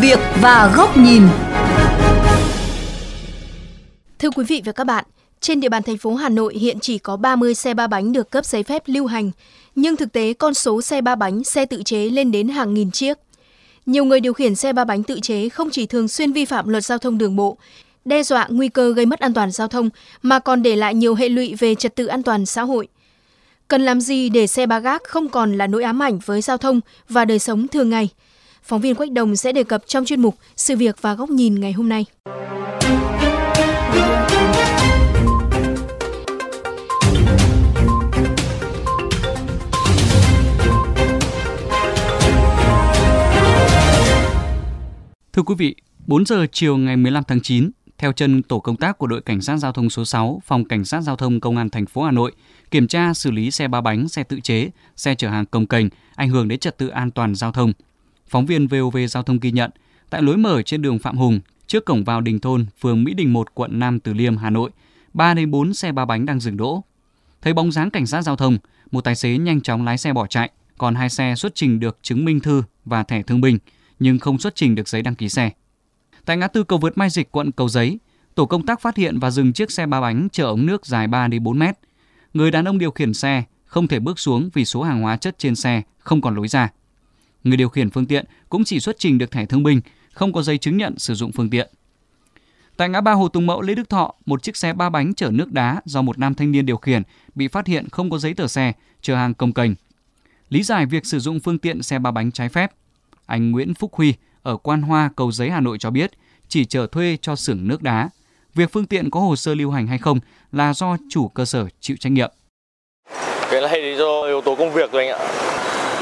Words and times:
việc 0.00 0.18
và 0.40 0.72
góc 0.76 0.96
nhìn. 0.96 1.22
Thưa 4.18 4.30
quý 4.30 4.44
vị 4.48 4.62
và 4.64 4.72
các 4.72 4.84
bạn, 4.84 5.04
trên 5.40 5.60
địa 5.60 5.68
bàn 5.68 5.82
thành 5.82 5.98
phố 5.98 6.14
Hà 6.14 6.28
Nội 6.28 6.54
hiện 6.54 6.78
chỉ 6.80 6.98
có 6.98 7.16
30 7.16 7.54
xe 7.54 7.74
ba 7.74 7.86
bánh 7.86 8.12
được 8.12 8.30
cấp 8.30 8.44
giấy 8.44 8.62
phép 8.62 8.82
lưu 8.86 9.06
hành, 9.06 9.30
nhưng 9.74 9.96
thực 9.96 10.12
tế 10.12 10.32
con 10.32 10.54
số 10.54 10.82
xe 10.82 11.00
ba 11.00 11.14
bánh, 11.14 11.44
xe 11.44 11.66
tự 11.66 11.82
chế 11.82 12.10
lên 12.10 12.32
đến 12.32 12.48
hàng 12.48 12.74
nghìn 12.74 12.90
chiếc. 12.90 13.18
Nhiều 13.86 14.04
người 14.04 14.20
điều 14.20 14.32
khiển 14.32 14.54
xe 14.54 14.72
ba 14.72 14.84
bánh 14.84 15.02
tự 15.02 15.20
chế 15.20 15.48
không 15.48 15.70
chỉ 15.70 15.86
thường 15.86 16.08
xuyên 16.08 16.32
vi 16.32 16.44
phạm 16.44 16.68
luật 16.68 16.84
giao 16.84 16.98
thông 16.98 17.18
đường 17.18 17.36
bộ, 17.36 17.56
đe 18.04 18.22
dọa 18.22 18.46
nguy 18.50 18.68
cơ 18.68 18.92
gây 18.92 19.06
mất 19.06 19.20
an 19.20 19.34
toàn 19.34 19.50
giao 19.50 19.68
thông 19.68 19.90
mà 20.22 20.38
còn 20.38 20.62
để 20.62 20.76
lại 20.76 20.94
nhiều 20.94 21.14
hệ 21.14 21.28
lụy 21.28 21.54
về 21.58 21.74
trật 21.74 21.96
tự 21.96 22.06
an 22.06 22.22
toàn 22.22 22.46
xã 22.46 22.62
hội. 22.62 22.88
Cần 23.68 23.82
làm 23.82 24.00
gì 24.00 24.28
để 24.28 24.46
xe 24.46 24.66
ba 24.66 24.78
gác 24.78 25.04
không 25.04 25.28
còn 25.28 25.58
là 25.58 25.66
nỗi 25.66 25.82
ám 25.82 26.02
ảnh 26.02 26.18
với 26.18 26.40
giao 26.40 26.56
thông 26.56 26.80
và 27.08 27.24
đời 27.24 27.38
sống 27.38 27.68
thường 27.68 27.90
ngày? 27.90 28.08
Phóng 28.62 28.80
viên 28.80 28.94
Quách 28.94 29.12
Đồng 29.12 29.36
sẽ 29.36 29.52
đề 29.52 29.64
cập 29.64 29.82
trong 29.86 30.04
chuyên 30.04 30.20
mục 30.20 30.34
Sự 30.56 30.76
việc 30.76 31.02
và 31.02 31.14
góc 31.14 31.30
nhìn 31.30 31.60
ngày 31.60 31.72
hôm 31.72 31.88
nay. 31.88 32.04
Thưa 45.32 45.42
quý 45.42 45.54
vị, 45.58 45.74
4 46.06 46.26
giờ 46.26 46.46
chiều 46.52 46.76
ngày 46.76 46.96
15 46.96 47.24
tháng 47.24 47.40
9, 47.40 47.70
theo 47.98 48.12
chân 48.12 48.42
tổ 48.42 48.60
công 48.60 48.76
tác 48.76 48.98
của 48.98 49.06
đội 49.06 49.20
cảnh 49.20 49.40
sát 49.40 49.56
giao 49.56 49.72
thông 49.72 49.90
số 49.90 50.04
6, 50.04 50.42
phòng 50.44 50.64
cảnh 50.64 50.84
sát 50.84 51.00
giao 51.00 51.16
thông 51.16 51.40
công 51.40 51.56
an 51.56 51.70
thành 51.70 51.86
phố 51.86 52.02
Hà 52.02 52.10
Nội 52.10 52.32
kiểm 52.70 52.88
tra 52.88 53.14
xử 53.14 53.30
lý 53.30 53.50
xe 53.50 53.68
ba 53.68 53.80
bánh, 53.80 54.08
xe 54.08 54.22
tự 54.22 54.40
chế, 54.40 54.70
xe 54.96 55.14
chở 55.14 55.28
hàng 55.28 55.46
công 55.46 55.66
kềnh 55.66 55.88
ảnh 56.14 56.28
hưởng 56.28 56.48
đến 56.48 56.58
trật 56.58 56.78
tự 56.78 56.88
an 56.88 57.10
toàn 57.10 57.34
giao 57.34 57.52
thông. 57.52 57.72
Phóng 58.30 58.46
viên 58.46 58.66
VOV 58.66 58.96
Giao 59.08 59.22
thông 59.22 59.38
ghi 59.40 59.50
nhận, 59.50 59.70
tại 60.10 60.22
lối 60.22 60.36
mở 60.36 60.62
trên 60.62 60.82
đường 60.82 60.98
Phạm 60.98 61.16
Hùng, 61.16 61.40
trước 61.66 61.84
cổng 61.84 62.04
vào 62.04 62.20
Đình 62.20 62.38
Thôn, 62.38 62.66
phường 62.80 63.04
Mỹ 63.04 63.14
Đình 63.14 63.32
1, 63.32 63.54
quận 63.54 63.78
Nam 63.78 64.00
Từ 64.00 64.12
Liêm, 64.12 64.36
Hà 64.36 64.50
Nội, 64.50 64.70
3 65.14 65.34
đến 65.34 65.50
4 65.50 65.74
xe 65.74 65.92
ba 65.92 66.04
bánh 66.04 66.26
đang 66.26 66.40
dừng 66.40 66.56
đỗ. 66.56 66.84
Thấy 67.42 67.52
bóng 67.52 67.72
dáng 67.72 67.90
cảnh 67.90 68.06
sát 68.06 68.22
giao 68.22 68.36
thông, 68.36 68.58
một 68.90 69.04
tài 69.04 69.14
xế 69.14 69.38
nhanh 69.38 69.60
chóng 69.60 69.84
lái 69.84 69.98
xe 69.98 70.12
bỏ 70.12 70.26
chạy, 70.26 70.50
còn 70.78 70.94
hai 70.94 71.10
xe 71.10 71.34
xuất 71.36 71.54
trình 71.54 71.80
được 71.80 71.98
chứng 72.02 72.24
minh 72.24 72.40
thư 72.40 72.62
và 72.84 73.02
thẻ 73.02 73.22
thương 73.22 73.40
binh, 73.40 73.58
nhưng 73.98 74.18
không 74.18 74.38
xuất 74.38 74.54
trình 74.54 74.74
được 74.74 74.88
giấy 74.88 75.02
đăng 75.02 75.14
ký 75.14 75.28
xe. 75.28 75.50
Tại 76.24 76.36
ngã 76.36 76.48
tư 76.48 76.64
cầu 76.64 76.78
vượt 76.78 76.98
Mai 76.98 77.10
Dịch, 77.10 77.32
quận 77.32 77.52
Cầu 77.52 77.68
Giấy, 77.68 77.98
tổ 78.34 78.46
công 78.46 78.66
tác 78.66 78.80
phát 78.80 78.96
hiện 78.96 79.18
và 79.18 79.30
dừng 79.30 79.52
chiếc 79.52 79.70
xe 79.70 79.86
ba 79.86 80.00
bánh 80.00 80.28
chở 80.32 80.44
ống 80.44 80.66
nước 80.66 80.86
dài 80.86 81.06
3 81.06 81.28
đến 81.28 81.42
4 81.42 81.58
mét. 81.58 81.78
Người 82.34 82.50
đàn 82.50 82.64
ông 82.64 82.78
điều 82.78 82.90
khiển 82.90 83.14
xe 83.14 83.44
không 83.66 83.88
thể 83.88 84.00
bước 84.00 84.18
xuống 84.18 84.50
vì 84.54 84.64
số 84.64 84.82
hàng 84.82 85.02
hóa 85.02 85.16
chất 85.16 85.38
trên 85.38 85.54
xe 85.54 85.82
không 85.98 86.20
còn 86.20 86.34
lối 86.34 86.48
ra. 86.48 86.68
Người 87.44 87.56
điều 87.56 87.68
khiển 87.68 87.90
phương 87.90 88.06
tiện 88.06 88.24
cũng 88.48 88.64
chỉ 88.64 88.80
xuất 88.80 88.98
trình 88.98 89.18
được 89.18 89.30
thẻ 89.30 89.46
thương 89.46 89.62
binh, 89.62 89.80
không 90.12 90.32
có 90.32 90.42
giấy 90.42 90.58
chứng 90.58 90.76
nhận 90.76 90.98
sử 90.98 91.14
dụng 91.14 91.32
phương 91.32 91.50
tiện. 91.50 91.70
Tại 92.76 92.88
ngã 92.88 93.00
ba 93.00 93.12
Hồ 93.12 93.28
Tùng 93.28 93.46
Mậu 93.46 93.62
Lê 93.62 93.74
Đức 93.74 93.88
Thọ, 93.88 94.14
một 94.26 94.42
chiếc 94.42 94.56
xe 94.56 94.72
ba 94.72 94.90
bánh 94.90 95.14
chở 95.14 95.30
nước 95.32 95.52
đá 95.52 95.80
do 95.84 96.02
một 96.02 96.18
nam 96.18 96.34
thanh 96.34 96.52
niên 96.52 96.66
điều 96.66 96.76
khiển 96.76 97.02
bị 97.34 97.48
phát 97.48 97.66
hiện 97.66 97.88
không 97.88 98.10
có 98.10 98.18
giấy 98.18 98.34
tờ 98.34 98.46
xe, 98.46 98.72
chở 99.02 99.16
hàng 99.16 99.34
công 99.34 99.52
cành. 99.52 99.74
Lý 100.48 100.62
giải 100.62 100.86
việc 100.86 101.06
sử 101.06 101.18
dụng 101.18 101.40
phương 101.40 101.58
tiện 101.58 101.82
xe 101.82 101.98
ba 101.98 102.10
bánh 102.10 102.32
trái 102.32 102.48
phép, 102.48 102.72
anh 103.26 103.50
Nguyễn 103.50 103.74
Phúc 103.74 103.94
Huy 103.94 104.14
ở 104.42 104.56
Quan 104.56 104.82
Hoa, 104.82 105.10
Cầu 105.16 105.32
Giấy, 105.32 105.50
Hà 105.50 105.60
Nội 105.60 105.78
cho 105.78 105.90
biết 105.90 106.10
chỉ 106.48 106.64
chở 106.64 106.86
thuê 106.86 107.16
cho 107.22 107.36
xưởng 107.36 107.68
nước 107.68 107.82
đá. 107.82 108.10
Việc 108.54 108.72
phương 108.72 108.86
tiện 108.86 109.10
có 109.10 109.20
hồ 109.20 109.36
sơ 109.36 109.54
lưu 109.54 109.70
hành 109.70 109.86
hay 109.86 109.98
không 109.98 110.20
là 110.52 110.74
do 110.74 110.96
chủ 111.10 111.28
cơ 111.28 111.44
sở 111.44 111.66
chịu 111.80 111.96
trách 112.00 112.12
nhiệm. 112.12 112.30
Cái 113.50 113.60
này 113.60 113.70
thì 113.82 113.96
do 113.98 114.22
yếu 114.26 114.40
tố 114.40 114.54
công 114.54 114.72
việc 114.72 114.92
rồi 114.92 115.06
anh 115.06 115.18
ạ. 115.18 115.50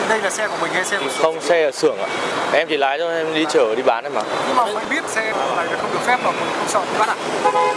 Đây 0.08 0.20
là 0.22 0.30
xe 0.30 0.48
của 0.48 0.54
mình 0.60 0.70
hay 0.72 0.84
xe 0.84 0.98
của 0.98 1.04
xưởng? 1.08 1.22
Không, 1.22 1.40
xe 1.40 1.64
ở 1.64 1.70
xưởng 1.70 1.98
ạ. 1.98 2.08
Em 2.52 2.68
chỉ 2.68 2.76
lái 2.76 2.98
cho 2.98 3.10
em 3.10 3.34
đi 3.34 3.44
chở 3.50 3.74
đi 3.74 3.82
bán 3.82 4.04
em 4.04 4.14
mà. 4.14 4.22
Nhưng 4.46 4.56
mà 4.56 4.64
mình 4.66 4.84
biết 4.90 5.04
xe 5.08 5.20
này 5.56 5.66
là 5.66 5.78
không 5.82 5.90
được 5.92 6.00
phép 6.06 6.16
mà 6.24 6.30
mình 6.30 6.48
không 6.58 6.68
sợ 6.68 6.80
bị 6.80 6.98
bắt 6.98 7.08
à? 7.08 7.16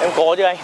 Em 0.01 0.11
có 0.15 0.35
chứ 0.37 0.43
anh. 0.43 0.57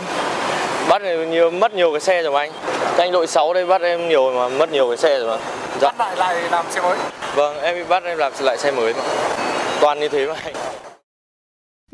Bắt 0.89 1.01
nhiều 1.01 1.51
mất 1.51 1.73
nhiều 1.73 1.91
cái 1.91 1.99
xe 1.99 2.21
rồi 2.21 2.31
mà 2.31 2.39
anh. 2.39 2.51
Các 2.97 3.03
anh 3.03 3.11
đội 3.11 3.27
6 3.27 3.53
đây 3.53 3.65
bắt 3.65 3.81
em 3.81 4.09
nhiều 4.09 4.31
mà 4.31 4.47
mất 4.47 4.71
nhiều 4.71 4.87
cái 4.87 4.97
xe 4.97 5.19
rồi 5.19 5.37
mà. 5.37 5.43
Dạ. 5.81 5.91
Bắt 5.97 6.17
lại 6.17 6.35
lại 6.35 6.49
làm 6.51 6.65
xe 6.69 6.81
mới. 6.81 6.97
Vâng, 7.35 7.61
em 7.61 7.75
bị 7.75 7.83
bắt 7.83 8.03
em 8.03 8.17
làm 8.17 8.31
lại 8.39 8.57
xe 8.57 8.71
mới 8.71 8.93
mà. 8.93 9.03
Toàn 9.79 9.99
như 9.99 10.09
thế 10.09 10.25
mà 10.25 10.33
anh. 10.43 10.53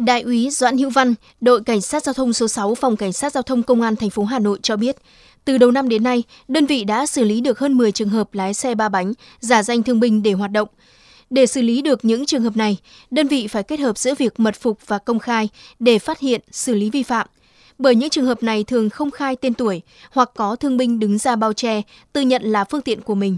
Đại 0.05 0.21
úy 0.21 0.49
Doãn 0.49 0.77
Hữu 0.77 0.89
Văn, 0.89 1.15
đội 1.41 1.63
cảnh 1.63 1.81
sát 1.81 2.03
giao 2.03 2.13
thông 2.13 2.33
số 2.33 2.47
6 2.47 2.75
phòng 2.75 2.97
cảnh 2.97 3.13
sát 3.13 3.33
giao 3.33 3.43
thông 3.43 3.63
công 3.63 3.81
an 3.81 3.95
thành 3.95 4.09
phố 4.09 4.23
Hà 4.23 4.39
Nội 4.39 4.59
cho 4.61 4.75
biết, 4.75 4.97
từ 5.45 5.57
đầu 5.57 5.71
năm 5.71 5.89
đến 5.89 6.03
nay, 6.03 6.23
đơn 6.47 6.65
vị 6.65 6.83
đã 6.83 7.05
xử 7.05 7.23
lý 7.23 7.41
được 7.41 7.59
hơn 7.59 7.77
10 7.77 7.91
trường 7.91 8.09
hợp 8.09 8.33
lái 8.33 8.53
xe 8.53 8.75
ba 8.75 8.89
bánh, 8.89 9.13
giả 9.39 9.63
danh 9.63 9.83
thương 9.83 9.99
binh 9.99 10.23
để 10.23 10.31
hoạt 10.31 10.51
động. 10.51 10.67
Để 11.29 11.45
xử 11.45 11.61
lý 11.61 11.81
được 11.81 12.05
những 12.05 12.25
trường 12.25 12.41
hợp 12.41 12.57
này, 12.57 12.77
đơn 13.11 13.27
vị 13.27 13.47
phải 13.47 13.63
kết 13.63 13.79
hợp 13.79 13.97
giữa 13.97 14.15
việc 14.15 14.39
mật 14.39 14.55
phục 14.59 14.77
và 14.87 14.97
công 14.97 15.19
khai 15.19 15.49
để 15.79 15.99
phát 15.99 16.19
hiện, 16.19 16.41
xử 16.51 16.75
lý 16.75 16.89
vi 16.89 17.03
phạm. 17.03 17.27
Bởi 17.77 17.95
những 17.95 18.09
trường 18.09 18.25
hợp 18.25 18.43
này 18.43 18.63
thường 18.63 18.89
không 18.89 19.11
khai 19.11 19.35
tên 19.35 19.53
tuổi 19.53 19.81
hoặc 20.11 20.31
có 20.35 20.55
thương 20.55 20.77
binh 20.77 20.99
đứng 20.99 21.17
ra 21.17 21.35
bao 21.35 21.53
che, 21.53 21.81
tự 22.13 22.21
nhận 22.21 22.43
là 22.43 22.63
phương 22.63 22.81
tiện 22.81 23.01
của 23.01 23.15
mình. 23.15 23.37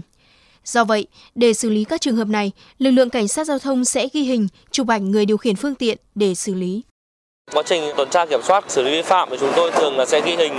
Do 0.66 0.84
vậy, 0.84 1.06
để 1.34 1.52
xử 1.52 1.70
lý 1.70 1.84
các 1.84 2.00
trường 2.00 2.16
hợp 2.16 2.28
này, 2.28 2.52
lực 2.78 2.90
lượng 2.90 3.10
cảnh 3.10 3.28
sát 3.28 3.46
giao 3.46 3.58
thông 3.58 3.84
sẽ 3.84 4.08
ghi 4.12 4.22
hình, 4.22 4.48
chụp 4.70 4.88
ảnh 4.88 5.10
người 5.10 5.26
điều 5.26 5.36
khiển 5.36 5.56
phương 5.56 5.74
tiện 5.74 5.98
để 6.14 6.34
xử 6.34 6.54
lý. 6.54 6.82
Quá 7.52 7.62
trình 7.66 7.82
tuần 7.96 8.08
tra 8.10 8.26
kiểm 8.26 8.42
soát 8.42 8.64
xử 8.68 8.82
lý 8.82 8.90
vi 8.90 9.02
phạm 9.02 9.28
thì 9.30 9.36
chúng 9.40 9.52
tôi 9.56 9.70
thường 9.70 9.98
là 9.98 10.06
sẽ 10.06 10.20
ghi 10.20 10.36
hình 10.36 10.52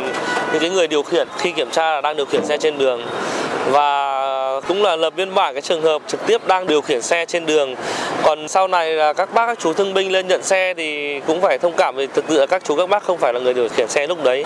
những 0.54 0.62
cái 0.62 0.70
người 0.70 0.88
điều 0.88 1.04
khiển 1.04 1.28
khi 1.38 1.52
kiểm 1.52 1.72
tra 1.72 1.92
là 1.92 2.02
đang 2.02 2.18
điều 2.18 2.26
khiển 2.26 2.46
xe 2.46 2.58
trên 2.58 2.78
đường 2.78 3.02
và 3.72 4.62
cũng 4.68 4.84
là 4.84 4.96
lập 4.96 5.14
biên 5.16 5.34
bản 5.34 5.54
cái 5.54 5.62
trường 5.62 5.82
hợp 5.82 6.02
trực 6.08 6.20
tiếp 6.28 6.48
đang 6.48 6.68
điều 6.68 6.82
khiển 6.82 7.02
xe 7.02 7.26
trên 7.26 7.46
đường. 7.46 7.76
Còn 8.24 8.48
sau 8.48 8.68
này 8.68 8.94
là 8.94 9.14
các 9.14 9.34
bác 9.34 9.48
các 9.48 9.60
chú 9.60 9.74
thương 9.74 9.94
binh 9.94 10.12
lên 10.12 10.28
nhận 10.28 10.44
xe 10.44 10.74
thì 10.78 11.20
cũng 11.20 11.42
phải 11.42 11.58
thông 11.58 11.74
cảm 11.78 11.96
vì 11.96 12.08
thực 12.08 12.26
sự 12.30 12.40
là 12.40 12.46
các 12.46 12.64
chú 12.64 12.76
các 12.76 12.90
bác 12.90 13.04
không 13.04 13.18
phải 13.18 13.34
là 13.34 13.40
người 13.40 13.54
điều 13.54 13.70
khiển 13.70 13.88
xe 13.88 14.08
lúc 14.08 14.24
đấy. 14.24 14.46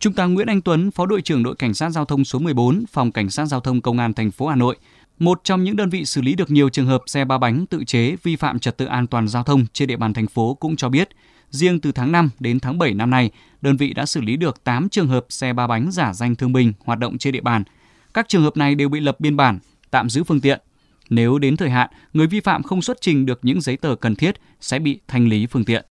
Trung 0.00 0.12
tá 0.12 0.26
Nguyễn 0.26 0.46
Anh 0.46 0.60
Tuấn, 0.60 0.90
Phó 0.90 1.06
đội 1.06 1.22
trưởng 1.22 1.42
đội 1.42 1.54
cảnh 1.56 1.74
sát 1.74 1.90
giao 1.90 2.04
thông 2.04 2.24
số 2.24 2.38
14, 2.38 2.84
phòng 2.92 3.12
cảnh 3.12 3.30
sát 3.30 3.46
giao 3.46 3.60
thông 3.60 3.80
công 3.80 3.98
an 3.98 4.14
thành 4.14 4.30
phố 4.30 4.46
Hà 4.46 4.56
Nội, 4.56 4.76
một 5.18 5.40
trong 5.44 5.64
những 5.64 5.76
đơn 5.76 5.90
vị 5.90 6.04
xử 6.04 6.20
lý 6.22 6.34
được 6.34 6.50
nhiều 6.50 6.68
trường 6.68 6.86
hợp 6.86 7.02
xe 7.06 7.24
ba 7.24 7.38
bánh 7.38 7.66
tự 7.66 7.84
chế 7.84 8.16
vi 8.22 8.36
phạm 8.36 8.58
trật 8.58 8.78
tự 8.78 8.86
an 8.86 9.06
toàn 9.06 9.28
giao 9.28 9.42
thông 9.42 9.66
trên 9.72 9.88
địa 9.88 9.96
bàn 9.96 10.12
thành 10.12 10.26
phố 10.26 10.54
cũng 10.54 10.76
cho 10.76 10.88
biết, 10.88 11.08
riêng 11.50 11.80
từ 11.80 11.92
tháng 11.92 12.12
5 12.12 12.30
đến 12.38 12.60
tháng 12.60 12.78
7 12.78 12.94
năm 12.94 13.10
nay, 13.10 13.30
đơn 13.60 13.76
vị 13.76 13.92
đã 13.92 14.06
xử 14.06 14.20
lý 14.20 14.36
được 14.36 14.64
8 14.64 14.88
trường 14.88 15.08
hợp 15.08 15.26
xe 15.28 15.52
ba 15.52 15.66
bánh 15.66 15.90
giả 15.90 16.12
danh 16.14 16.36
thương 16.36 16.52
binh 16.52 16.72
hoạt 16.84 16.98
động 16.98 17.18
trên 17.18 17.32
địa 17.32 17.40
bàn. 17.40 17.64
Các 18.14 18.28
trường 18.28 18.42
hợp 18.42 18.56
này 18.56 18.74
đều 18.74 18.88
bị 18.88 19.00
lập 19.00 19.20
biên 19.20 19.36
bản, 19.36 19.58
tạm 19.90 20.10
giữ 20.10 20.24
phương 20.24 20.40
tiện. 20.40 20.60
Nếu 21.10 21.38
đến 21.38 21.56
thời 21.56 21.70
hạn, 21.70 21.90
người 22.12 22.26
vi 22.26 22.40
phạm 22.40 22.62
không 22.62 22.82
xuất 22.82 23.00
trình 23.00 23.26
được 23.26 23.40
những 23.42 23.60
giấy 23.60 23.76
tờ 23.76 23.94
cần 23.94 24.16
thiết 24.16 24.34
sẽ 24.60 24.78
bị 24.78 25.00
thanh 25.08 25.28
lý 25.28 25.46
phương 25.46 25.64
tiện. 25.64 25.89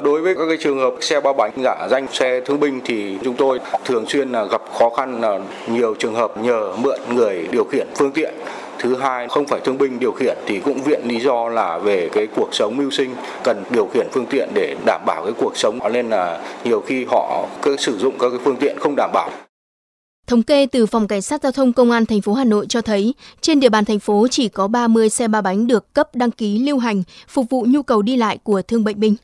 Đối 0.00 0.22
với 0.22 0.34
các 0.34 0.44
cái 0.48 0.56
trường 0.60 0.78
hợp 0.78 0.94
xe 1.00 1.20
ba 1.20 1.32
bánh 1.32 1.52
giả 1.64 1.88
danh 1.90 2.06
xe 2.12 2.40
thương 2.40 2.60
binh 2.60 2.80
thì 2.84 3.18
chúng 3.24 3.36
tôi 3.36 3.60
thường 3.84 4.04
xuyên 4.08 4.32
là 4.32 4.44
gặp 4.44 4.62
khó 4.78 4.90
khăn 4.90 5.20
là 5.20 5.40
nhiều 5.68 5.94
trường 5.98 6.14
hợp 6.14 6.38
nhờ 6.38 6.72
mượn 6.76 7.00
người 7.14 7.48
điều 7.52 7.64
khiển 7.64 7.86
phương 7.96 8.12
tiện. 8.12 8.34
Thứ 8.78 8.96
hai 8.96 9.28
không 9.28 9.46
phải 9.46 9.60
thương 9.64 9.78
binh 9.78 9.98
điều 9.98 10.12
khiển 10.12 10.36
thì 10.46 10.60
cũng 10.60 10.82
viện 10.82 11.00
lý 11.04 11.20
do 11.20 11.48
là 11.48 11.78
về 11.78 12.08
cái 12.12 12.26
cuộc 12.36 12.48
sống 12.54 12.76
mưu 12.76 12.90
sinh 12.90 13.14
cần 13.44 13.64
điều 13.70 13.86
khiển 13.86 14.06
phương 14.12 14.26
tiện 14.26 14.48
để 14.54 14.76
đảm 14.86 15.00
bảo 15.06 15.24
cái 15.24 15.32
cuộc 15.38 15.56
sống. 15.56 15.78
Nên 15.92 16.10
là 16.10 16.42
nhiều 16.64 16.80
khi 16.80 17.04
họ 17.10 17.46
cứ 17.62 17.76
sử 17.76 17.98
dụng 17.98 18.14
các 18.18 18.28
cái 18.30 18.38
phương 18.44 18.56
tiện 18.56 18.76
không 18.80 18.94
đảm 18.96 19.10
bảo. 19.12 19.30
Thống 20.26 20.42
kê 20.42 20.66
từ 20.66 20.86
Phòng 20.86 21.08
Cảnh 21.08 21.22
sát 21.22 21.42
Giao 21.42 21.52
thông 21.52 21.72
Công 21.72 21.90
an 21.90 22.06
thành 22.06 22.20
phố 22.20 22.34
Hà 22.34 22.44
Nội 22.44 22.66
cho 22.68 22.80
thấy, 22.80 23.14
trên 23.40 23.60
địa 23.60 23.68
bàn 23.68 23.84
thành 23.84 23.98
phố 23.98 24.26
chỉ 24.30 24.48
có 24.48 24.68
30 24.68 25.08
xe 25.08 25.28
ba 25.28 25.40
bánh 25.40 25.66
được 25.66 25.94
cấp 25.94 26.08
đăng 26.14 26.30
ký 26.30 26.58
lưu 26.58 26.78
hành 26.78 27.02
phục 27.28 27.46
vụ 27.50 27.66
nhu 27.68 27.82
cầu 27.82 28.02
đi 28.02 28.16
lại 28.16 28.38
của 28.44 28.62
thương 28.62 28.84
bệnh 28.84 29.00
binh. 29.00 29.16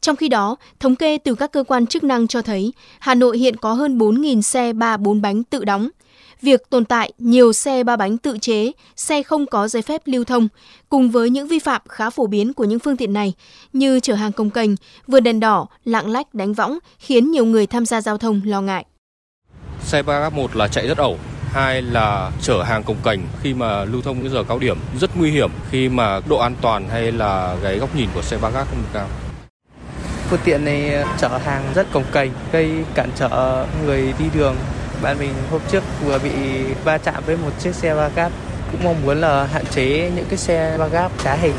Trong 0.00 0.16
khi 0.16 0.28
đó, 0.28 0.56
thống 0.80 0.96
kê 0.96 1.18
từ 1.18 1.34
các 1.34 1.52
cơ 1.52 1.64
quan 1.64 1.86
chức 1.86 2.04
năng 2.04 2.26
cho 2.26 2.42
thấy 2.42 2.72
Hà 2.98 3.14
Nội 3.14 3.38
hiện 3.38 3.56
có 3.56 3.72
hơn 3.72 3.98
4.000 3.98 4.40
xe 4.40 4.72
3-4 4.72 5.20
bánh 5.20 5.44
tự 5.44 5.64
đóng. 5.64 5.88
Việc 6.42 6.70
tồn 6.70 6.84
tại 6.84 7.12
nhiều 7.18 7.52
xe 7.52 7.84
ba 7.84 7.96
bánh 7.96 8.18
tự 8.18 8.38
chế, 8.38 8.72
xe 8.96 9.22
không 9.22 9.46
có 9.46 9.68
giấy 9.68 9.82
phép 9.82 10.02
lưu 10.04 10.24
thông, 10.24 10.48
cùng 10.88 11.10
với 11.10 11.30
những 11.30 11.48
vi 11.48 11.58
phạm 11.58 11.82
khá 11.88 12.10
phổ 12.10 12.26
biến 12.26 12.52
của 12.52 12.64
những 12.64 12.78
phương 12.78 12.96
tiện 12.96 13.12
này 13.12 13.32
như 13.72 14.00
chở 14.00 14.14
hàng 14.14 14.32
công 14.32 14.50
cành 14.50 14.76
vượt 15.06 15.20
đèn 15.20 15.40
đỏ, 15.40 15.66
lạng 15.84 16.10
lách 16.10 16.34
đánh 16.34 16.54
võng 16.54 16.78
khiến 16.98 17.30
nhiều 17.30 17.44
người 17.44 17.66
tham 17.66 17.86
gia 17.86 18.00
giao 18.00 18.18
thông 18.18 18.40
lo 18.44 18.60
ngại. 18.60 18.84
Xe 19.84 20.02
ba 20.02 20.20
gác 20.20 20.32
một 20.32 20.56
là 20.56 20.68
chạy 20.68 20.86
rất 20.86 20.98
ẩu, 20.98 21.18
hai 21.52 21.82
là 21.82 22.30
chở 22.42 22.62
hàng 22.62 22.82
công 22.82 22.96
cành 23.04 23.26
khi 23.42 23.54
mà 23.54 23.84
lưu 23.84 24.02
thông 24.02 24.22
những 24.22 24.32
giờ 24.32 24.44
cao 24.48 24.58
điểm 24.58 24.78
rất 25.00 25.10
nguy 25.16 25.30
hiểm 25.30 25.50
khi 25.70 25.88
mà 25.88 26.20
độ 26.28 26.38
an 26.38 26.54
toàn 26.60 26.88
hay 26.88 27.12
là 27.12 27.56
cái 27.62 27.78
góc 27.78 27.96
nhìn 27.96 28.08
của 28.14 28.22
xe 28.22 28.38
ba 28.42 28.50
gác 28.50 28.68
không 28.68 28.78
được 28.78 28.88
cao 28.92 29.08
phương 30.30 30.40
tiện 30.44 30.64
này 30.64 30.94
ờ, 30.94 31.04
chở 31.18 31.28
hàng 31.28 31.62
rất 31.74 31.86
cồng 31.92 32.04
kềnh 32.12 32.30
gây 32.52 32.70
cản 32.94 33.10
trở 33.16 33.66
người 33.86 34.14
đi 34.18 34.24
đường. 34.34 34.56
Bạn 35.02 35.18
mình 35.18 35.34
hôm 35.50 35.60
trước 35.70 35.82
vừa 36.04 36.18
bị 36.18 36.30
va 36.84 36.98
chạm 36.98 37.22
với 37.26 37.36
một 37.36 37.50
chiếc 37.58 37.74
xe 37.74 37.94
ba 37.94 38.08
gác 38.08 38.32
cũng 38.72 38.84
mong 38.84 39.02
muốn 39.04 39.20
là 39.20 39.44
hạn 39.44 39.64
chế 39.70 40.10
những 40.16 40.24
cái 40.28 40.38
xe 40.38 40.76
ba 40.78 40.86
gác 40.86 41.12
trá 41.24 41.34
hình. 41.34 41.54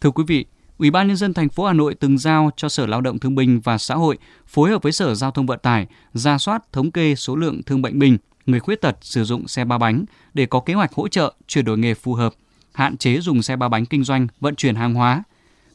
Thưa 0.00 0.10
quý 0.10 0.24
vị, 0.26 0.46
Ủy 0.78 0.90
ban 0.90 1.08
nhân 1.08 1.16
dân 1.16 1.34
thành 1.34 1.48
phố 1.48 1.64
Hà 1.64 1.72
Nội 1.72 1.94
từng 1.94 2.18
giao 2.18 2.50
cho 2.56 2.68
Sở 2.68 2.86
Lao 2.86 3.00
động 3.00 3.18
Thương 3.18 3.34
binh 3.34 3.60
và 3.60 3.78
Xã 3.78 3.94
hội 3.94 4.18
phối 4.46 4.70
hợp 4.70 4.82
với 4.82 4.92
Sở 4.92 5.14
Giao 5.14 5.30
thông 5.30 5.46
Vận 5.46 5.58
tải 5.62 5.86
ra 6.12 6.38
soát 6.38 6.72
thống 6.72 6.90
kê 6.90 7.14
số 7.14 7.36
lượng 7.36 7.62
thương 7.62 7.82
bệnh 7.82 7.98
binh, 7.98 8.18
người 8.46 8.60
khuyết 8.60 8.80
tật 8.80 8.96
sử 9.00 9.24
dụng 9.24 9.48
xe 9.48 9.64
ba 9.64 9.78
bánh 9.78 10.04
để 10.34 10.46
có 10.46 10.60
kế 10.60 10.74
hoạch 10.74 10.92
hỗ 10.92 11.08
trợ 11.08 11.34
chuyển 11.46 11.64
đổi 11.64 11.78
nghề 11.78 11.94
phù 11.94 12.14
hợp, 12.14 12.34
hạn 12.72 12.96
chế 12.96 13.20
dùng 13.20 13.42
xe 13.42 13.56
ba 13.56 13.68
bánh 13.68 13.86
kinh 13.86 14.04
doanh 14.04 14.26
vận 14.40 14.54
chuyển 14.54 14.74
hàng 14.74 14.94
hóa. 14.94 15.22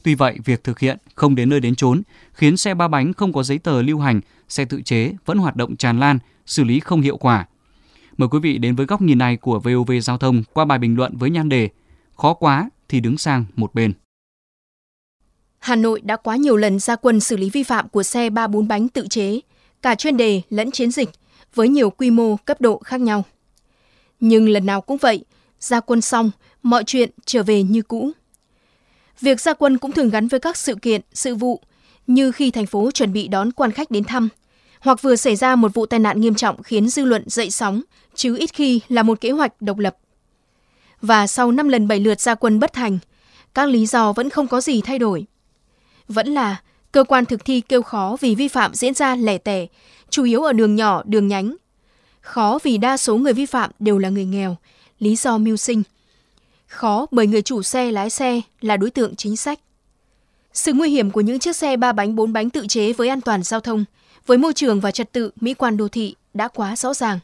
Tuy 0.03 0.15
vậy, 0.15 0.37
việc 0.45 0.63
thực 0.63 0.79
hiện 0.79 0.97
không 1.15 1.35
đến 1.35 1.49
nơi 1.49 1.59
đến 1.59 1.75
chốn 1.75 2.01
khiến 2.33 2.57
xe 2.57 2.73
ba 2.73 2.87
bánh 2.87 3.13
không 3.13 3.33
có 3.33 3.43
giấy 3.43 3.57
tờ 3.57 3.81
lưu 3.81 3.99
hành, 3.99 4.21
xe 4.49 4.65
tự 4.65 4.81
chế 4.81 5.13
vẫn 5.25 5.37
hoạt 5.37 5.55
động 5.55 5.75
tràn 5.75 5.99
lan, 5.99 6.19
xử 6.45 6.63
lý 6.63 6.79
không 6.79 7.01
hiệu 7.01 7.17
quả. 7.17 7.45
Mời 8.17 8.29
quý 8.29 8.39
vị 8.39 8.57
đến 8.57 8.75
với 8.75 8.85
góc 8.85 9.01
nhìn 9.01 9.17
này 9.17 9.37
của 9.37 9.59
VOV 9.59 9.91
Giao 10.01 10.17
thông 10.17 10.43
qua 10.53 10.65
bài 10.65 10.79
bình 10.79 10.95
luận 10.95 11.17
với 11.17 11.29
nhan 11.29 11.49
đề 11.49 11.69
Khó 12.15 12.33
quá 12.33 12.69
thì 12.89 12.99
đứng 12.99 13.17
sang 13.17 13.45
một 13.55 13.73
bên. 13.75 13.93
Hà 15.63 15.75
Nội 15.75 16.01
đã 16.03 16.15
quá 16.15 16.35
nhiều 16.35 16.57
lần 16.57 16.79
ra 16.79 16.95
quân 16.95 17.19
xử 17.19 17.37
lý 17.37 17.49
vi 17.49 17.63
phạm 17.63 17.89
của 17.89 18.03
xe 18.03 18.29
ba 18.29 18.47
bốn 18.47 18.67
bánh 18.67 18.87
tự 18.87 19.07
chế, 19.09 19.39
cả 19.81 19.95
chuyên 19.95 20.17
đề 20.17 20.41
lẫn 20.49 20.71
chiến 20.71 20.91
dịch, 20.91 21.09
với 21.55 21.67
nhiều 21.67 21.89
quy 21.89 22.11
mô 22.11 22.35
cấp 22.35 22.61
độ 22.61 22.77
khác 22.77 23.01
nhau. 23.01 23.23
Nhưng 24.19 24.49
lần 24.49 24.65
nào 24.65 24.81
cũng 24.81 24.97
vậy, 24.97 25.25
ra 25.59 25.79
quân 25.79 26.01
xong, 26.01 26.31
mọi 26.63 26.83
chuyện 26.83 27.09
trở 27.25 27.43
về 27.43 27.63
như 27.63 27.81
cũ. 27.81 28.11
Việc 29.21 29.41
ra 29.41 29.53
quân 29.53 29.77
cũng 29.77 29.91
thường 29.91 30.09
gắn 30.09 30.27
với 30.27 30.39
các 30.39 30.57
sự 30.57 30.75
kiện, 30.75 31.01
sự 31.13 31.35
vụ, 31.35 31.61
như 32.07 32.31
khi 32.31 32.51
thành 32.51 32.65
phố 32.65 32.91
chuẩn 32.91 33.13
bị 33.13 33.27
đón 33.27 33.51
quan 33.51 33.71
khách 33.71 33.91
đến 33.91 34.03
thăm, 34.03 34.29
hoặc 34.79 35.01
vừa 35.01 35.15
xảy 35.15 35.35
ra 35.35 35.55
một 35.55 35.73
vụ 35.73 35.85
tai 35.85 35.99
nạn 35.99 36.21
nghiêm 36.21 36.35
trọng 36.35 36.63
khiến 36.63 36.89
dư 36.89 37.05
luận 37.05 37.23
dậy 37.29 37.49
sóng, 37.49 37.81
chứ 38.15 38.37
ít 38.37 38.53
khi 38.53 38.81
là 38.89 39.03
một 39.03 39.21
kế 39.21 39.31
hoạch 39.31 39.61
độc 39.61 39.77
lập. 39.77 39.97
Và 41.01 41.27
sau 41.27 41.51
5 41.51 41.69
lần 41.69 41.87
7 41.87 41.99
lượt 41.99 42.19
ra 42.19 42.35
quân 42.35 42.59
bất 42.59 42.73
thành, 42.73 42.99
các 43.53 43.69
lý 43.69 43.85
do 43.85 44.13
vẫn 44.13 44.29
không 44.29 44.47
có 44.47 44.61
gì 44.61 44.81
thay 44.81 44.99
đổi. 44.99 45.25
Vẫn 46.07 46.27
là 46.27 46.61
cơ 46.91 47.03
quan 47.03 47.25
thực 47.25 47.45
thi 47.45 47.61
kêu 47.61 47.81
khó 47.81 48.17
vì 48.19 48.35
vi 48.35 48.47
phạm 48.47 48.73
diễn 48.73 48.93
ra 48.93 49.15
lẻ 49.15 49.37
tẻ, 49.37 49.67
chủ 50.09 50.23
yếu 50.23 50.43
ở 50.43 50.53
đường 50.53 50.75
nhỏ, 50.75 51.03
đường 51.05 51.27
nhánh. 51.27 51.55
Khó 52.21 52.59
vì 52.63 52.77
đa 52.77 52.97
số 52.97 53.17
người 53.17 53.33
vi 53.33 53.45
phạm 53.45 53.71
đều 53.79 53.97
là 53.97 54.09
người 54.09 54.25
nghèo, 54.25 54.57
lý 54.99 55.15
do 55.15 55.37
mưu 55.37 55.57
sinh. 55.57 55.83
Khó 56.67 57.05
bởi 57.11 57.27
người 57.27 57.41
chủ 57.41 57.63
xe 57.63 57.91
lái 57.91 58.09
xe 58.09 58.41
là 58.61 58.77
đối 58.77 58.91
tượng 58.91 59.15
chính 59.15 59.37
sách. 59.37 59.59
Sự 60.53 60.73
nguy 60.73 60.89
hiểm 60.89 61.11
của 61.11 61.21
những 61.21 61.39
chiếc 61.39 61.55
xe 61.55 61.77
ba 61.77 61.91
bánh 61.91 62.15
bốn 62.15 62.33
bánh 62.33 62.49
tự 62.49 62.67
chế 62.67 62.93
với 62.93 63.09
an 63.09 63.21
toàn 63.21 63.43
giao 63.43 63.59
thông, 63.59 63.85
với 64.25 64.37
môi 64.37 64.53
trường 64.53 64.79
và 64.79 64.91
trật 64.91 65.11
tự 65.11 65.31
mỹ 65.35 65.53
quan 65.53 65.77
đô 65.77 65.87
thị 65.87 66.15
đã 66.33 66.47
quá 66.47 66.75
rõ 66.75 66.93
ràng. 66.93 67.19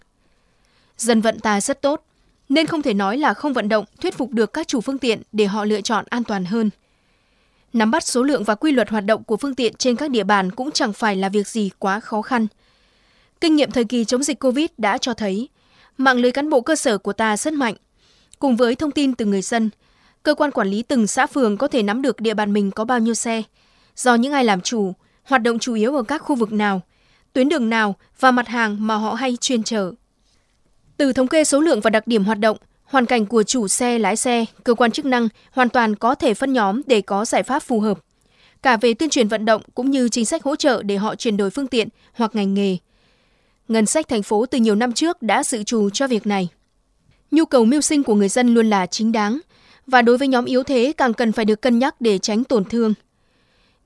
Dân 0.98 1.22
vận 1.22 1.40
ta 1.40 1.62
rất 1.62 1.82
tốt, 1.82 2.04
nên 2.50 2.66
không 2.66 2.82
thể 2.82 2.94
nói 2.94 3.18
là 3.18 3.34
không 3.34 3.54
vận 3.54 3.70
động 3.70 3.86
thuyết 4.02 4.18
phục 4.18 4.32
được 4.32 4.54
các 4.54 4.68
chủ 4.68 4.82
phương 4.82 4.98
tiện 4.98 5.22
để 5.32 5.46
họ 5.46 5.66
lựa 5.66 5.82
chọn 5.82 6.06
an 6.10 6.24
toàn 6.24 6.46
hơn. 6.46 6.70
Nắm 7.74 7.92
bắt 7.92 8.04
số 8.04 8.24
lượng 8.24 8.44
và 8.44 8.56
quy 8.56 8.72
luật 8.72 8.90
hoạt 8.90 9.06
động 9.06 9.24
của 9.24 9.38
phương 9.38 9.56
tiện 9.56 9.74
trên 9.74 9.96
các 9.96 10.10
địa 10.10 10.24
bàn 10.24 10.52
cũng 10.52 10.72
chẳng 10.72 10.94
phải 10.94 11.16
là 11.16 11.30
việc 11.30 11.48
gì 11.48 11.70
quá 11.80 12.00
khó 12.00 12.22
khăn. 12.22 12.48
Kinh 13.42 13.56
nghiệm 13.56 13.72
thời 13.72 13.84
kỳ 13.84 14.06
chống 14.06 14.24
dịch 14.24 14.40
Covid 14.40 14.66
đã 14.78 14.98
cho 14.98 15.14
thấy, 15.14 15.50
mạng 15.98 16.18
lưới 16.18 16.32
cán 16.32 16.50
bộ 16.50 16.62
cơ 16.62 16.76
sở 16.76 16.98
của 16.98 17.14
ta 17.14 17.38
rất 17.38 17.54
mạnh. 17.54 17.76
Cùng 18.40 18.56
với 18.56 18.76
thông 18.76 18.92
tin 18.92 19.16
từ 19.16 19.26
người 19.26 19.42
dân, 19.42 19.70
cơ 20.24 20.34
quan 20.34 20.52
quản 20.52 20.68
lý 20.68 20.84
từng 20.84 21.08
xã 21.08 21.28
phường 21.28 21.58
có 21.58 21.68
thể 21.68 21.84
nắm 21.84 22.02
được 22.02 22.22
địa 22.22 22.34
bàn 22.34 22.54
mình 22.54 22.72
có 22.72 22.86
bao 22.86 23.00
nhiêu 23.00 23.14
xe, 23.14 23.44
do 23.96 24.16
những 24.16 24.34
ai 24.34 24.44
làm 24.44 24.62
chủ, 24.62 24.94
hoạt 25.24 25.42
động 25.42 25.60
chủ 25.60 25.74
yếu 25.74 25.96
ở 25.96 26.04
các 26.04 26.22
khu 26.22 26.36
vực 26.36 26.52
nào, 26.52 26.82
tuyến 27.34 27.50
đường 27.50 27.70
nào 27.70 27.96
và 28.20 28.32
mặt 28.32 28.48
hàng 28.48 28.88
mà 28.88 28.96
họ 28.96 29.14
hay 29.14 29.38
chuyên 29.42 29.64
chở. 29.64 29.92
Từ 30.98 31.14
thống 31.14 31.28
kê 31.28 31.44
số 31.44 31.60
lượng 31.60 31.82
và 31.82 31.90
đặc 31.90 32.08
điểm 32.08 32.24
hoạt 32.24 32.40
động, 32.40 32.58
hoàn 32.90 33.06
cảnh 33.06 33.26
của 33.26 33.44
chủ 33.44 33.68
xe, 33.68 34.00
lái 34.00 34.16
xe, 34.16 34.46
cơ 34.64 34.74
quan 34.74 34.92
chức 34.92 35.06
năng 35.06 35.28
hoàn 35.52 35.70
toàn 35.70 35.96
có 35.96 36.16
thể 36.16 36.34
phân 36.34 36.54
nhóm 36.54 36.82
để 36.88 37.02
có 37.02 37.26
giải 37.26 37.44
pháp 37.44 37.60
phù 37.60 37.80
hợp. 37.80 38.00
Cả 38.62 38.78
về 38.78 38.94
tuyên 38.94 39.10
truyền 39.10 39.28
vận 39.28 39.46
động 39.46 39.62
cũng 39.76 39.92
như 39.92 40.10
chính 40.10 40.26
sách 40.26 40.44
hỗ 40.44 40.56
trợ 40.56 40.84
để 40.84 40.98
họ 40.98 41.16
chuyển 41.16 41.38
đổi 41.38 41.50
phương 41.50 41.68
tiện 41.68 41.88
hoặc 42.14 42.36
ngành 42.36 42.54
nghề. 42.54 42.78
Ngân 43.68 43.86
sách 43.86 44.08
thành 44.08 44.24
phố 44.24 44.46
từ 44.46 44.58
nhiều 44.58 44.76
năm 44.76 44.94
trước 44.94 45.22
đã 45.22 45.44
dự 45.44 45.64
trù 45.64 45.90
cho 45.90 46.08
việc 46.08 46.28
này. 46.28 46.48
Nhu 47.32 47.46
cầu 47.46 47.66
mưu 47.66 47.82
sinh 47.82 48.04
của 48.04 48.16
người 48.16 48.30
dân 48.30 48.54
luôn 48.54 48.70
là 48.70 48.86
chính 48.86 49.12
đáng, 49.12 49.40
và 49.88 50.02
đối 50.02 50.18
với 50.18 50.28
nhóm 50.28 50.46
yếu 50.46 50.64
thế 50.64 50.94
càng 50.98 51.14
cần 51.14 51.32
phải 51.32 51.46
được 51.46 51.62
cân 51.62 51.80
nhắc 51.80 52.02
để 52.02 52.18
tránh 52.18 52.44
tổn 52.44 52.66
thương. 52.66 52.94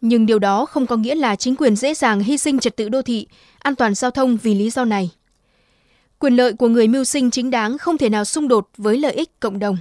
Nhưng 0.01 0.25
điều 0.25 0.39
đó 0.39 0.65
không 0.65 0.87
có 0.87 0.95
nghĩa 0.95 1.15
là 1.15 1.35
chính 1.35 1.55
quyền 1.55 1.75
dễ 1.75 1.93
dàng 1.93 2.19
hy 2.19 2.37
sinh 2.37 2.59
trật 2.59 2.75
tự 2.75 2.89
đô 2.89 3.01
thị, 3.01 3.27
an 3.59 3.75
toàn 3.75 3.95
giao 3.95 4.11
thông 4.11 4.37
vì 4.37 4.53
lý 4.55 4.69
do 4.69 4.85
này 4.85 5.11
quyền 6.23 6.35
lợi 6.35 6.53
của 6.53 6.67
người 6.67 6.87
mưu 6.87 7.03
sinh 7.03 7.31
chính 7.31 7.51
đáng 7.51 7.77
không 7.77 7.97
thể 7.97 8.09
nào 8.09 8.25
xung 8.25 8.47
đột 8.47 8.69
với 8.77 8.97
lợi 8.97 9.13
ích 9.13 9.39
cộng 9.39 9.59
đồng. 9.59 9.77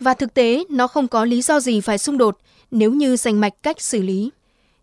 Và 0.00 0.14
thực 0.14 0.34
tế, 0.34 0.64
nó 0.70 0.86
không 0.86 1.08
có 1.08 1.24
lý 1.24 1.42
do 1.42 1.60
gì 1.60 1.80
phải 1.80 1.98
xung 1.98 2.18
đột 2.18 2.38
nếu 2.70 2.92
như 2.92 3.16
dành 3.16 3.40
mạch 3.40 3.62
cách 3.62 3.80
xử 3.80 4.02
lý. 4.02 4.30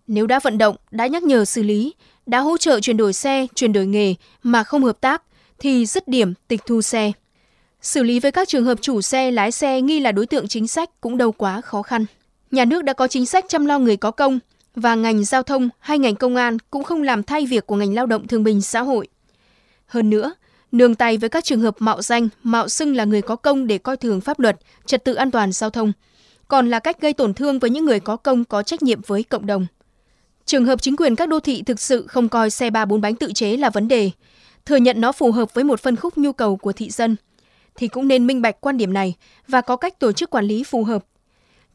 Nếu 0.08 0.28
đã 0.28 0.40
vận 0.44 0.58
động, 0.58 0.76
đã 0.92 1.08
nhắc 1.08 1.24
nhở 1.24 1.46
xử 1.46 1.64
lý, 1.64 1.94
đã 2.26 2.40
hỗ 2.40 2.58
trợ 2.58 2.80
chuyển 2.80 2.98
đổi 2.98 3.14
xe, 3.14 3.48
chuyển 3.56 3.74
đổi 3.74 3.86
nghề 3.86 4.16
mà 4.44 4.64
không 4.64 4.84
hợp 4.84 5.02
tác, 5.02 5.24
thì 5.60 5.86
dứt 5.86 6.08
điểm 6.08 6.34
tịch 6.48 6.62
thu 6.66 6.82
xe. 6.82 7.12
Xử 7.82 8.04
lý 8.04 8.20
với 8.20 8.32
các 8.32 8.48
trường 8.48 8.66
hợp 8.66 8.82
chủ 8.82 9.02
xe, 9.02 9.32
lái 9.32 9.52
xe 9.52 9.82
nghi 9.82 10.00
là 10.00 10.12
đối 10.12 10.26
tượng 10.26 10.48
chính 10.48 10.68
sách 10.68 11.02
cũng 11.02 11.18
đâu 11.18 11.32
quá 11.32 11.62
khó 11.62 11.82
khăn. 11.82 12.06
Nhà 12.52 12.66
nước 12.66 12.84
đã 12.84 12.94
có 12.94 13.08
chính 13.08 13.26
sách 13.26 13.46
chăm 13.48 13.66
lo 13.66 13.80
người 13.80 13.98
có 13.98 14.12
công, 14.12 14.40
và 14.76 14.96
ngành 14.96 15.24
giao 15.24 15.44
thông 15.44 15.70
hay 15.80 16.00
ngành 16.00 16.16
công 16.16 16.36
an 16.36 16.58
cũng 16.72 16.84
không 16.84 17.02
làm 17.02 17.24
thay 17.24 17.46
việc 17.46 17.68
của 17.68 17.76
ngành 17.76 17.94
lao 17.94 18.06
động 18.06 18.28
thương 18.28 18.44
binh 18.44 18.62
xã 18.62 18.82
hội. 18.82 19.08
Hơn 19.86 20.10
nữa, 20.10 20.34
nương 20.72 20.96
tay 20.96 21.18
với 21.18 21.30
các 21.30 21.44
trường 21.44 21.62
hợp 21.62 21.76
mạo 21.80 22.02
danh, 22.02 22.30
mạo 22.44 22.70
xưng 22.70 22.96
là 22.96 23.06
người 23.06 23.22
có 23.22 23.36
công 23.36 23.68
để 23.68 23.78
coi 23.78 23.98
thường 23.98 24.22
pháp 24.22 24.40
luật, 24.40 24.58
trật 24.86 25.04
tự 25.04 25.14
an 25.14 25.32
toàn 25.32 25.52
giao 25.52 25.70
thông, 25.70 25.94
còn 26.48 26.70
là 26.70 26.80
cách 26.80 27.02
gây 27.02 27.14
tổn 27.14 27.34
thương 27.34 27.60
với 27.60 27.70
những 27.70 27.86
người 27.86 28.00
có 28.00 28.16
công 28.16 28.46
có 28.46 28.64
trách 28.64 28.84
nhiệm 28.84 29.02
với 29.08 29.24
cộng 29.24 29.46
đồng. 29.46 29.68
Trường 30.46 30.66
hợp 30.66 30.82
chính 30.82 30.96
quyền 30.96 31.16
các 31.16 31.30
đô 31.30 31.40
thị 31.40 31.64
thực 31.66 31.80
sự 31.80 32.08
không 32.08 32.30
coi 32.30 32.50
xe 32.50 32.70
ba 32.70 32.86
bốn 32.86 33.02
bánh 33.02 33.16
tự 33.16 33.32
chế 33.34 33.58
là 33.58 33.70
vấn 33.70 33.88
đề, 33.88 34.12
thừa 34.66 34.76
nhận 34.76 35.02
nó 35.02 35.12
phù 35.12 35.32
hợp 35.32 35.54
với 35.54 35.64
một 35.64 35.80
phân 35.80 35.96
khúc 35.96 36.18
nhu 36.18 36.34
cầu 36.34 36.58
của 36.58 36.74
thị 36.74 36.90
dân, 36.90 37.16
thì 37.76 37.88
cũng 37.88 38.08
nên 38.08 38.28
minh 38.28 38.42
bạch 38.42 38.62
quan 38.62 38.78
điểm 38.78 38.94
này 38.94 39.16
và 39.48 39.62
có 39.62 39.76
cách 39.76 40.00
tổ 40.00 40.12
chức 40.12 40.30
quản 40.30 40.46
lý 40.46 40.64
phù 40.64 40.84
hợp. 40.84 41.06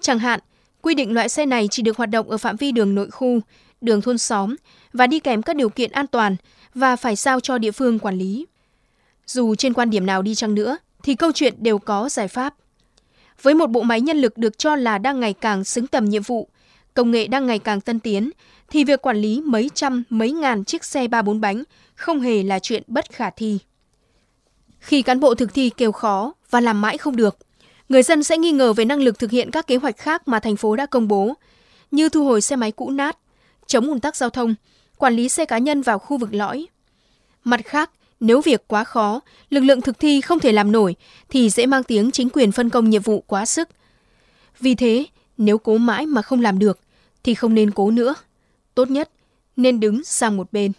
Chẳng 0.00 0.18
hạn, 0.18 0.40
quy 0.82 0.94
định 0.94 1.12
loại 1.12 1.28
xe 1.28 1.46
này 1.46 1.68
chỉ 1.70 1.82
được 1.82 1.96
hoạt 1.96 2.10
động 2.10 2.30
ở 2.30 2.38
phạm 2.38 2.56
vi 2.56 2.72
đường 2.72 2.94
nội 2.94 3.10
khu, 3.10 3.40
đường 3.80 4.00
thôn 4.00 4.18
xóm 4.18 4.56
và 4.92 5.06
đi 5.06 5.20
kèm 5.20 5.42
các 5.42 5.56
điều 5.56 5.68
kiện 5.68 5.92
an 5.92 6.06
toàn 6.06 6.36
và 6.74 6.96
phải 6.96 7.16
giao 7.16 7.40
cho 7.40 7.58
địa 7.58 7.70
phương 7.70 7.98
quản 7.98 8.18
lý. 8.18 8.46
Dù 9.26 9.54
trên 9.54 9.72
quan 9.72 9.90
điểm 9.90 10.06
nào 10.06 10.22
đi 10.22 10.34
chăng 10.34 10.54
nữa, 10.54 10.76
thì 11.02 11.14
câu 11.14 11.32
chuyện 11.32 11.54
đều 11.58 11.78
có 11.78 12.08
giải 12.08 12.28
pháp. 12.28 12.54
Với 13.42 13.54
một 13.54 13.66
bộ 13.66 13.82
máy 13.82 14.00
nhân 14.00 14.16
lực 14.16 14.38
được 14.38 14.58
cho 14.58 14.76
là 14.76 14.98
đang 14.98 15.20
ngày 15.20 15.32
càng 15.32 15.64
xứng 15.64 15.86
tầm 15.86 16.04
nhiệm 16.04 16.22
vụ, 16.22 16.48
công 16.94 17.10
nghệ 17.10 17.26
đang 17.26 17.46
ngày 17.46 17.58
càng 17.58 17.80
tân 17.80 18.00
tiến, 18.00 18.30
thì 18.70 18.84
việc 18.84 19.02
quản 19.02 19.16
lý 19.16 19.40
mấy 19.40 19.70
trăm, 19.74 20.02
mấy 20.10 20.32
ngàn 20.32 20.64
chiếc 20.64 20.84
xe 20.84 21.08
ba 21.08 21.22
bốn 21.22 21.40
bánh 21.40 21.62
không 21.94 22.20
hề 22.20 22.42
là 22.42 22.58
chuyện 22.58 22.82
bất 22.86 23.10
khả 23.12 23.30
thi. 23.30 23.58
Khi 24.78 25.02
cán 25.02 25.20
bộ 25.20 25.34
thực 25.34 25.54
thi 25.54 25.70
kêu 25.70 25.92
khó 25.92 26.32
và 26.50 26.60
làm 26.60 26.80
mãi 26.80 26.98
không 26.98 27.16
được, 27.16 27.36
người 27.88 28.02
dân 28.02 28.22
sẽ 28.22 28.38
nghi 28.38 28.52
ngờ 28.52 28.72
về 28.72 28.84
năng 28.84 29.00
lực 29.00 29.18
thực 29.18 29.30
hiện 29.30 29.50
các 29.50 29.66
kế 29.66 29.76
hoạch 29.76 29.96
khác 29.96 30.28
mà 30.28 30.40
thành 30.40 30.56
phố 30.56 30.76
đã 30.76 30.86
công 30.86 31.08
bố, 31.08 31.34
như 31.90 32.08
thu 32.08 32.24
hồi 32.24 32.40
xe 32.40 32.56
máy 32.56 32.72
cũ 32.72 32.90
nát, 32.90 33.18
chống 33.66 33.86
ùn 33.86 34.00
tắc 34.00 34.16
giao 34.16 34.30
thông, 34.30 34.54
quản 34.98 35.14
lý 35.14 35.28
xe 35.28 35.44
cá 35.44 35.58
nhân 35.58 35.82
vào 35.82 35.98
khu 35.98 36.18
vực 36.18 36.34
lõi. 36.34 36.66
Mặt 37.44 37.60
khác, 37.64 37.90
nếu 38.26 38.40
việc 38.40 38.68
quá 38.68 38.84
khó, 38.84 39.20
lực 39.50 39.60
lượng 39.60 39.80
thực 39.80 39.98
thi 39.98 40.20
không 40.20 40.40
thể 40.40 40.52
làm 40.52 40.72
nổi 40.72 40.96
thì 41.28 41.50
dễ 41.50 41.66
mang 41.66 41.82
tiếng 41.82 42.10
chính 42.10 42.28
quyền 42.30 42.52
phân 42.52 42.70
công 42.70 42.90
nhiệm 42.90 43.02
vụ 43.02 43.24
quá 43.26 43.46
sức. 43.46 43.68
Vì 44.60 44.74
thế, 44.74 45.04
nếu 45.38 45.58
cố 45.58 45.78
mãi 45.78 46.06
mà 46.06 46.22
không 46.22 46.40
làm 46.40 46.58
được 46.58 46.78
thì 47.24 47.34
không 47.34 47.54
nên 47.54 47.70
cố 47.70 47.90
nữa. 47.90 48.14
Tốt 48.74 48.90
nhất 48.90 49.10
nên 49.56 49.80
đứng 49.80 50.04
sang 50.04 50.36
một 50.36 50.52
bên. 50.52 50.72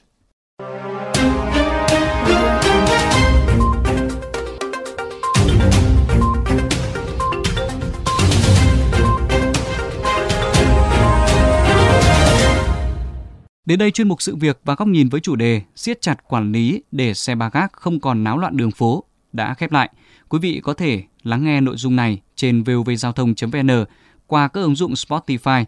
Đến 13.65 13.79
đây 13.79 13.91
chuyên 13.91 14.07
mục 14.07 14.22
sự 14.22 14.36
việc 14.36 14.60
và 14.65 14.75
góc 14.75 14.88
nhìn 14.88 15.10
với 15.10 15.22
chủ 15.22 15.36
đề 15.36 15.62
siết 15.75 16.01
chặt 16.01 16.27
quản 16.27 16.51
lý 16.51 16.84
để 16.91 17.13
xe 17.13 17.36
ba 17.36 17.50
gác 17.50 17.74
không 17.74 18.00
còn 18.00 18.24
náo 18.24 18.38
loạn 18.38 18.57
đường 18.57 18.72
phố 18.72 19.03
đã 19.34 19.53
khép 19.53 19.72
lại. 19.72 19.89
Quý 20.29 20.39
vị 20.39 20.60
có 20.63 20.74
thể 20.74 21.03
lắng 21.24 21.43
nghe 21.43 21.62
nội 21.62 21.77
dung 21.77 21.95
này 21.95 22.22
trên 22.36 22.63
vovgiao 22.63 23.12
thông.vn 23.12 23.86
qua 24.27 24.48
các 24.48 24.62
ứng 24.62 24.75
dụng 24.75 24.93
Spotify. 24.93 25.65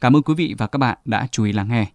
Cảm 0.00 0.16
ơn 0.16 0.22
quý 0.22 0.34
vị 0.34 0.54
và 0.58 0.66
các 0.66 0.78
bạn 0.78 0.98
đã 1.04 1.26
chú 1.30 1.44
ý 1.44 1.52
lắng 1.52 1.68
nghe. 1.68 1.86